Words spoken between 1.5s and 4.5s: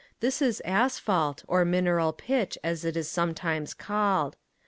mineral pitch as it is sometimes called.